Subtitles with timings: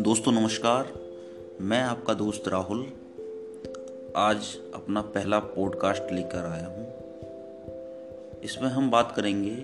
[0.00, 0.92] दोस्तों, नमस्कार।
[1.60, 2.86] मैं आपका दोस्त राहुल
[4.16, 6.86] आज अपना पहला पॉडकास्ट लेकर आया हूँ।
[8.40, 9.56] इसमें हम बात करेंगे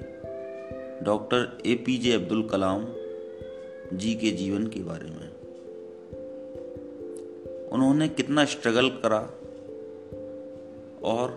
[1.04, 2.86] doctor A P J Abdul Kalam
[3.92, 5.30] ji के जीवन के बारे में।
[7.68, 9.20] उन्होंने कितना स्ट्रगल करा
[11.04, 11.30] और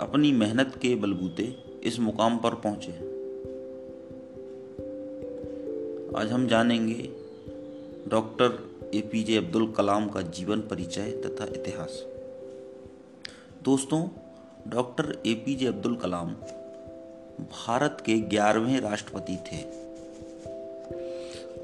[0.00, 1.54] अपनी मेहनत के बलबूते
[1.84, 2.92] इस मुकाम पर पहुँचे।
[6.18, 7.19] आज हम जानेंगे
[8.10, 12.06] doctor A P J Abdul Kalam का जीवन परिचय तथा इतिहास।
[13.62, 14.08] दोस्तों,
[14.68, 16.28] doctor A P J Abdul Kalam
[17.40, 19.56] Bharat के ग्यारहवें राष्ट्रपति थे।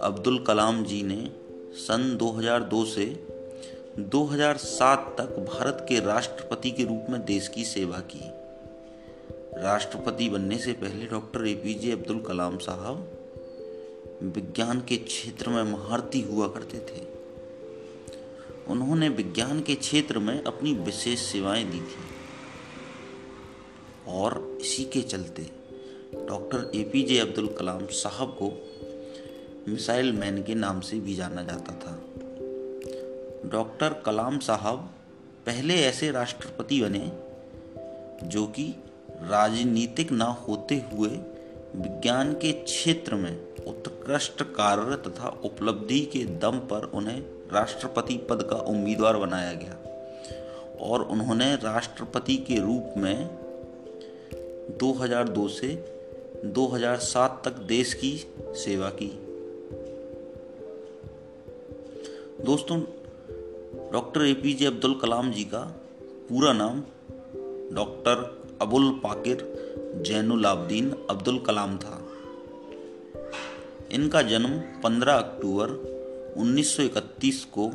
[0.02, 1.30] अब्दुल कलाम जी ने
[1.74, 3.26] सन 2002 से
[3.98, 8.30] 2007 तक भारत के राष्ट्रपति के रूप में देश की सेवा की।
[9.62, 13.15] राष्ट्रपति बनने से पहले doctor A P J Abdul Kalam साहब
[14.22, 17.06] विज्ञान के क्षेत्र में महारती हुआ करते थे।
[18.68, 22.16] उन्होंने विज्ञान के क्षेत्र में अपनी विशेष सेवाएँ दी थी।
[24.08, 25.42] और इसी के चलते
[26.14, 28.72] doctor A P J Abdul Kalam साहब को
[29.68, 32.02] मिसाइल मैन के नाम से भी जाना जाता था।
[33.48, 34.78] डॉक्टर कलाम साहब
[35.46, 37.12] पहले ऐसे राष्ट्रपति बने
[38.28, 38.74] जो कि
[39.10, 41.08] राजनीतिक ना होते हुए
[41.76, 47.20] विज्ञान के क्षेत्र में उत्कृष्ट कार्य तथा उपलब्धि के दम पर उन्हें
[47.52, 49.76] राष्ट्रपति पद का उम्मीदवार बनाया गया।
[50.80, 53.38] और उन्होंने राष्ट्रपति के रूप में
[54.78, 55.96] 2002 से
[56.44, 59.08] 2007 तक देश की सेवा की।
[62.44, 62.80] दोस्तों,
[63.92, 65.80] doctor A P J Abdul Kalam ji का
[66.28, 66.80] पूरा नाम
[67.72, 69.56] डॉक्टर अबुल पाकिर
[70.06, 72.05] जैनुल आबदीन अब्दुल कलाम था।
[73.92, 75.70] इनका जन्म 15 अक्टूबर
[76.36, 77.72] 1931 को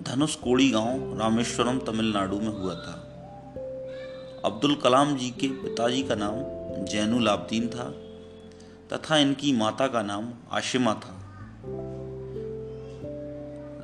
[0.00, 3.06] धनुषकोड़ी गाँव रामेश्वरम, तमिलनाडु में हुआ था।
[4.44, 6.34] अब्दुल कलाम जी के पिताजी का नाम
[6.84, 7.84] जैनुल आब्दीन था
[8.92, 11.16] तथा इनकी माता का नाम आशिमा था।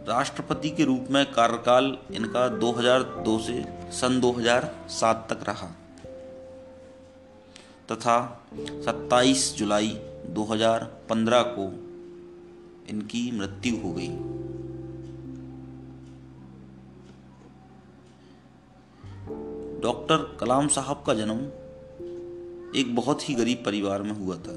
[0.08, 5.76] राष्ट्रपति के रूप में कार्यकाल इनका 2002 से सन 2007 तक रहा
[7.92, 8.46] तथा
[8.84, 9.98] 27 जुलाई
[10.30, 11.86] 2015 को
[12.90, 14.08] इनकी मृत्यु हो गई।
[19.80, 21.38] डॉक्टर कलाम साहब का जन्म
[22.78, 24.52] एक बहुत ही गरीब परिवार में हुआ था।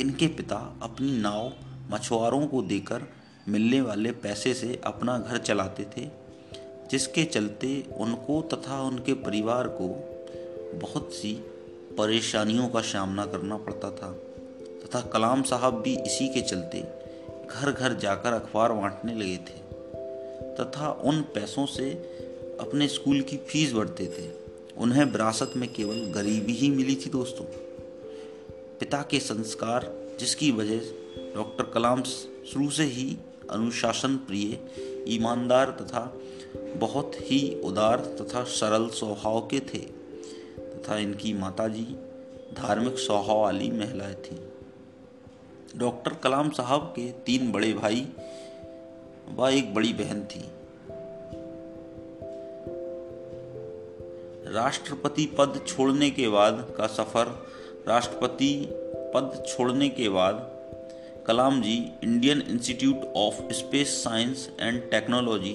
[0.00, 1.52] इनके पिता अपनी नाव
[1.90, 3.02] मछुआरों को देकर
[3.48, 6.10] मिलने वाले पैसे से अपना घर चलाते थे,
[6.90, 9.88] जिसके चलते उनको तथा उनके परिवार को
[10.78, 11.32] बहुत सी
[11.98, 14.16] परेशानियों का सामना करना पड़ता था।
[14.84, 17.02] तथा कलाम साहब भी इसी के चलते
[17.50, 19.62] घर घर जाकर अखबार बांटने लगे थे
[20.56, 21.90] तथा उन पैसों से
[22.60, 24.42] अपने स्कूल की फ़ीस भरते थे।
[24.78, 27.44] उन्हें विरासत में केवल गरीबी ही मिली थी दोस्तों।
[28.80, 30.80] पिता के संस्कार, जिसकी वजह
[31.34, 33.16] डॉक्टर कलाम शुरू से ही
[33.50, 34.58] अनुशासन प्रिय,
[35.08, 36.20] ईमानदार तथा
[36.76, 39.78] बहुत ही उदार तथा सरल स्वभाव के थे
[40.58, 41.96] तथा इनकी माताजी
[42.54, 44.51] धार्मिक स्वभाव वाली महिलाएँ थीं।
[45.76, 48.06] डॉक्टर कलाम साहब के तीन बड़े भाई
[49.34, 50.40] व एक बड़ी बहन थी।
[54.52, 57.26] राष्ट्रपति पद छोड़ने के बाद का सफ़र,
[57.88, 58.68] राष्ट्रपति
[59.14, 60.48] पद छोड़ने के बाद
[61.26, 65.54] Kalam ji Indian institute of space science and technology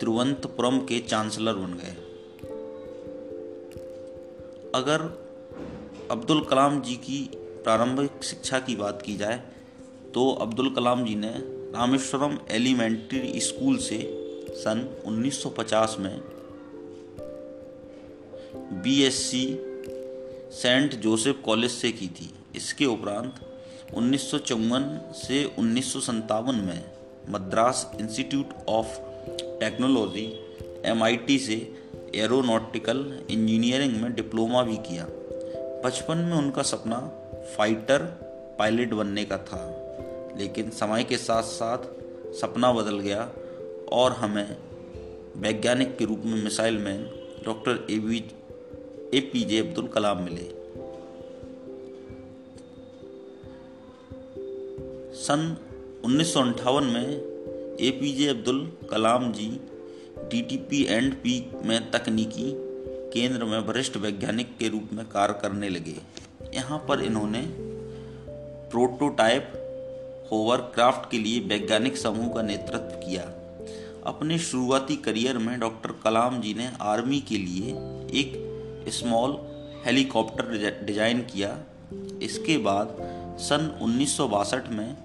[0.00, 1.96] Thiruvananthapuram के चांसलर बन गए।
[4.74, 5.02] अगर
[6.10, 7.30] अब्दुल कलाम जी की
[7.64, 9.42] प्रारंभिक शिक्षा की बात की जाए
[10.14, 11.32] तो अब्दुल कलाम जी ने
[11.72, 13.98] रामेश्वरम एलिमेंट्री स्कूल से
[14.50, 16.20] सन 1950 में
[18.82, 19.46] बीएससी
[20.52, 23.34] सेंट जोसेफ कॉलेज से की थी। इसके उपरांत
[23.94, 26.84] उन्नीस सौ चौवन से उन्नीस सौ सत्तावन में
[27.28, 28.98] Madras institute of
[29.60, 30.26] technology
[30.84, 31.74] MIT से
[32.14, 35.06] एरोनॉटिकल इंजीनियरिंग में डिप्लोमा भी किया।
[35.84, 36.96] बचपन में उनका सपना
[37.46, 38.02] फाइटर
[38.58, 39.62] पायलट बनने का था,
[40.38, 41.78] लेकिन समय के साथ साथ
[42.40, 43.30] सपना बदल गया
[43.92, 44.56] और हमें
[45.36, 47.02] वैज्ञानिक के रूप में missile man
[47.44, 48.24] doctor A B
[49.14, 50.48] A P J Abdul Kalam मिले।
[55.16, 55.56] सन
[56.04, 58.60] उन्नीस में A P J Abdul
[58.90, 59.48] Kalam ji
[60.30, 62.52] D T P and P में तकनीकी
[63.12, 65.96] केंद्र में वरिष्ठ वैज्ञानिक के रूप में कार्य करने लगे।
[66.54, 67.40] यहाँ पर इन्होंने
[68.70, 69.52] प्रोटोटाइप
[70.32, 73.22] होवरक्राफ्ट के लिए वैज्ञानिक समूह का नेतृत्व किया।
[74.06, 77.72] अपने शुरुआती करियर में डॉक्टर कलाम जी ने आर्मी के लिए
[78.20, 78.32] एक
[78.92, 79.36] स्मॉल
[79.86, 81.56] हेलीकॉप्टर डिज़ाइन किया।
[82.22, 82.96] इसके बाद
[83.40, 84.96] सन उन्नीस सौ बासठ में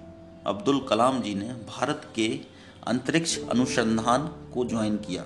[0.46, 2.28] अब्दुल कलाम जी ने भारत के
[2.86, 5.24] अंतरिक्ष अनुसंधान को ज्वाइन किया।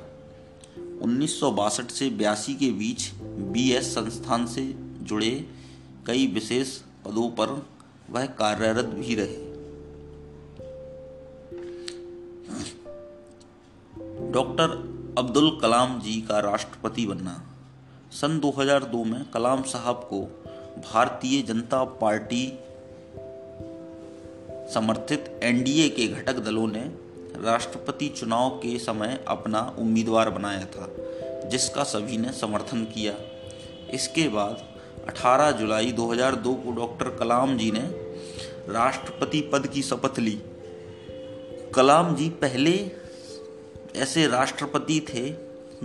[1.03, 3.11] उन्नीस सौ बासठ से बयासी के बीच
[3.53, 4.63] बीएस संस्थान से
[5.03, 5.31] जुड़े
[6.07, 7.67] कई विशेष पदों पर
[8.11, 9.55] वह कार्यरत भी रहे।
[14.31, 14.71] डॉक्टर
[15.19, 17.43] अब्दुल कलाम जी का राष्ट्रपति बनना।
[18.13, 20.21] सन 2002 में कलाम साहब को
[20.93, 22.59] भारतीय जनता पार्टी
[24.75, 26.81] समर्थित एनडीए के घटक दलों ने
[27.43, 30.89] राष्ट्रपति चुनाव के समय अपना उम्मीदवार बनाया था,
[31.49, 33.15] जिसका सभी ने समर्थन किया।
[33.91, 34.74] इसके बाद
[35.09, 37.81] 18 जुलाई 2002 को डॉक्टर कलाम जी ने
[38.73, 40.39] राष्ट्रपति पद की शपथ ली।
[41.75, 42.91] कलाम जी पहले
[43.97, 45.31] ऐसे राष्ट्रपति थे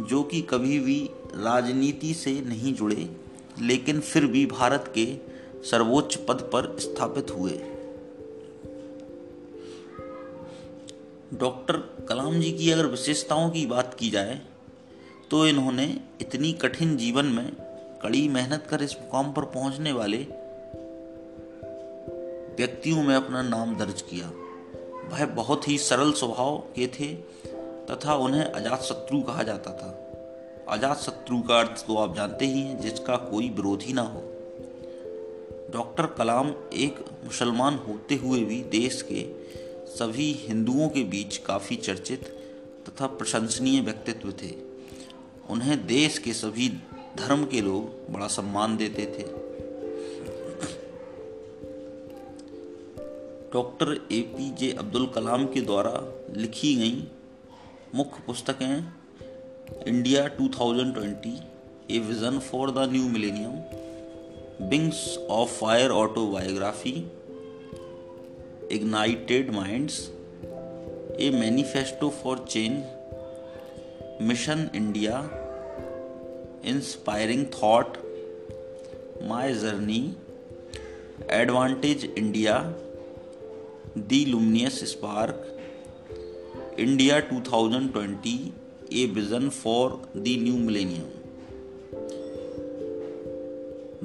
[0.04, 3.10] जो कि कभी भी राजनीति से नहीं जुड़े,
[3.62, 5.06] लेकिन फिर भी भारत के
[5.70, 7.60] सर्वोच्च पद पर स्थापित हुए।
[11.34, 11.78] डॉक्टर
[12.10, 14.42] कलाम जी की अगर विशेषताओं की बात की जाए
[15.32, 15.86] तो इन्होंने
[16.22, 17.69] इतनी कठिन जीवन में
[18.02, 20.18] कड़ी मेहनत कर इस मुकाम पर पहुँचने वाले
[22.58, 24.28] व्यक्तियों में अपना नाम दर्ज किया।
[25.10, 27.14] वह बहुत ही सरल स्वभाव के थे
[27.86, 29.90] तथा उन्हें अजात शत्रु कहा जाता था।
[30.70, 34.22] अजात शत्रु का अर्थ तो आप जानते ही हैं, जिसका कोई विरोधी ना हो।
[35.74, 39.26] डॉक्टर कलाम एक मुसलमान होते हुए भी देश के
[39.96, 42.24] सभी हिंदुओं के बीच काफ़ी चर्चित
[42.90, 44.54] तथा प्रशंसनीय व्यक्तित्व थे।
[45.50, 46.68] उन्हें देश के सभी
[47.18, 49.24] धर्म के लोग बड़ा सम्मान देते थे।
[53.54, 57.08] Doctor A P J Abdul Kalam के द्वारा लिखी गई
[57.96, 58.94] मुख्य पुस्तकें
[59.88, 63.54] India 2020 a vision for the new millennium
[64.70, 67.12] wings of fire autobiography
[68.72, 69.94] ignited minds,
[71.22, 72.82] a manifesto for change,
[74.22, 75.14] mission India,
[76.64, 77.98] inspiring thought,
[79.22, 80.16] my journey,
[81.30, 82.74] advantage India,
[83.96, 85.36] the luminous spark,
[86.78, 88.54] India 2020,
[88.92, 91.10] a vision for the new millennium.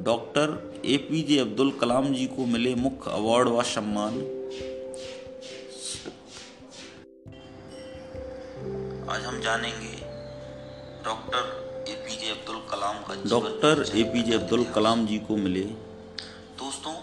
[0.07, 0.51] Doctor
[0.85, 4.19] A P J Abdul Kalam ji को मिले मुख्य award व सम्मान
[9.11, 9.93] आज हम जानेंगे
[11.05, 15.37] doctor A P J Abdul Kalam का doctor A P J Abdul Kalam ji को
[15.37, 15.65] मिले।
[16.61, 16.95] दोस्तों